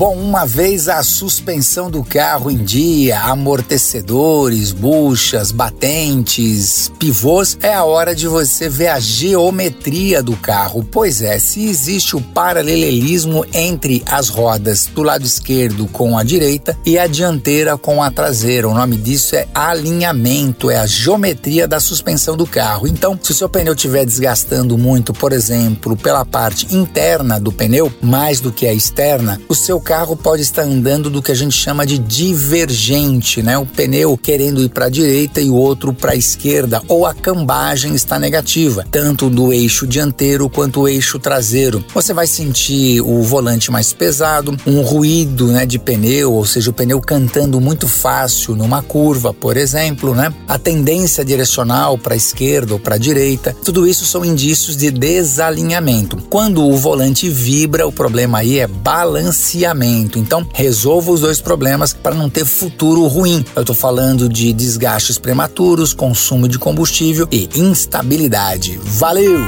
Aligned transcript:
Bom, 0.00 0.16
uma 0.16 0.46
vez 0.46 0.88
a 0.88 1.02
suspensão 1.02 1.90
do 1.90 2.02
carro 2.02 2.50
em 2.50 2.56
dia, 2.56 3.20
amortecedores, 3.20 4.72
buchas, 4.72 5.52
batentes, 5.52 6.90
pivôs, 6.98 7.58
é 7.60 7.74
a 7.74 7.84
hora 7.84 8.14
de 8.14 8.26
você 8.26 8.66
ver 8.66 8.88
a 8.88 8.98
geometria 8.98 10.22
do 10.22 10.34
carro. 10.38 10.82
Pois 10.90 11.20
é, 11.20 11.38
se 11.38 11.66
existe 11.66 12.16
o 12.16 12.20
paralelismo 12.22 13.44
entre 13.52 14.02
as 14.06 14.30
rodas 14.30 14.86
do 14.86 15.02
lado 15.02 15.26
esquerdo 15.26 15.86
com 15.88 16.16
a 16.16 16.22
direita 16.22 16.78
e 16.86 16.98
a 16.98 17.06
dianteira 17.06 17.76
com 17.76 18.02
a 18.02 18.10
traseira. 18.10 18.70
O 18.70 18.74
nome 18.74 18.96
disso 18.96 19.36
é 19.36 19.46
alinhamento, 19.54 20.70
é 20.70 20.78
a 20.78 20.86
geometria 20.86 21.68
da 21.68 21.78
suspensão 21.78 22.38
do 22.38 22.46
carro. 22.46 22.88
Então, 22.88 23.20
se 23.22 23.32
o 23.32 23.34
seu 23.34 23.50
pneu 23.50 23.74
estiver 23.74 24.06
desgastando 24.06 24.78
muito, 24.78 25.12
por 25.12 25.30
exemplo, 25.30 25.94
pela 25.94 26.24
parte 26.24 26.74
interna 26.74 27.38
do 27.38 27.52
pneu, 27.52 27.92
mais 28.00 28.40
do 28.40 28.50
que 28.50 28.66
a 28.66 28.72
externa, 28.72 29.38
o 29.46 29.54
seu 29.54 29.78
carro 29.90 30.14
pode 30.14 30.42
estar 30.42 30.62
andando 30.62 31.10
do 31.10 31.20
que 31.20 31.32
a 31.32 31.34
gente 31.34 31.56
chama 31.56 31.84
de 31.84 31.98
divergente, 31.98 33.42
né? 33.42 33.58
O 33.58 33.66
pneu 33.66 34.16
querendo 34.16 34.62
ir 34.62 34.68
para 34.68 34.84
a 34.84 34.88
direita 34.88 35.40
e 35.40 35.50
o 35.50 35.56
outro 35.56 35.92
para 35.92 36.12
a 36.12 36.14
esquerda, 36.14 36.80
ou 36.86 37.04
a 37.04 37.12
cambagem 37.12 37.92
está 37.96 38.16
negativa, 38.16 38.86
tanto 38.88 39.28
do 39.28 39.52
eixo 39.52 39.88
dianteiro 39.88 40.48
quanto 40.48 40.82
o 40.82 40.88
eixo 40.88 41.18
traseiro. 41.18 41.84
Você 41.92 42.14
vai 42.14 42.28
sentir 42.28 43.00
o 43.00 43.20
volante 43.24 43.72
mais 43.72 43.92
pesado, 43.92 44.56
um 44.64 44.80
ruído, 44.80 45.48
né, 45.48 45.66
de 45.66 45.76
pneu, 45.76 46.34
ou 46.34 46.46
seja, 46.46 46.70
o 46.70 46.72
pneu 46.72 47.00
cantando 47.00 47.60
muito 47.60 47.88
fácil 47.88 48.54
numa 48.54 48.82
curva, 48.82 49.34
por 49.34 49.56
exemplo, 49.56 50.14
né? 50.14 50.32
A 50.46 50.56
tendência 50.56 51.24
direcional 51.24 51.98
para 51.98 52.14
a 52.14 52.16
esquerda 52.16 52.74
ou 52.74 52.78
para 52.78 52.94
a 52.94 52.98
direita. 52.98 53.56
Tudo 53.64 53.88
isso 53.88 54.06
são 54.06 54.24
indícios 54.24 54.76
de 54.76 54.88
desalinhamento. 54.92 56.16
Quando 56.30 56.64
o 56.64 56.76
volante 56.76 57.28
vibra, 57.28 57.88
o 57.88 57.92
problema 57.92 58.38
aí 58.38 58.60
é 58.60 58.68
balanceamento 58.68 59.79
então, 59.84 60.46
resolva 60.52 61.10
os 61.10 61.20
dois 61.20 61.40
problemas 61.40 61.92
para 61.92 62.14
não 62.14 62.28
ter 62.28 62.44
futuro 62.44 63.06
ruim. 63.06 63.44
Eu 63.54 63.62
estou 63.62 63.74
falando 63.74 64.28
de 64.28 64.52
desgastes 64.52 65.18
prematuros, 65.18 65.92
consumo 65.92 66.48
de 66.48 66.58
combustível 66.58 67.26
e 67.30 67.48
instabilidade. 67.54 68.78
Valeu! 68.82 69.40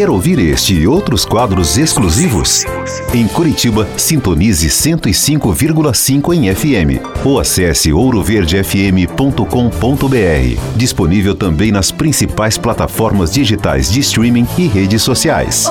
Quer 0.00 0.08
ouvir 0.08 0.38
este 0.38 0.72
e 0.72 0.86
outros 0.86 1.26
quadros 1.26 1.76
exclusivos? 1.76 2.64
Em 3.12 3.28
Curitiba, 3.28 3.86
sintonize 3.98 4.66
105,5 4.68 6.32
em 6.32 6.54
FM 6.54 7.04
ou 7.22 7.38
acesse 7.38 7.92
ouroverdefm.com.br. 7.92 10.74
Disponível 10.74 11.34
também 11.34 11.70
nas 11.70 11.92
principais 11.92 12.56
plataformas 12.56 13.32
digitais 13.32 13.90
de 13.90 14.00
streaming 14.00 14.48
e 14.56 14.68
redes 14.68 15.02
sociais. 15.02 15.68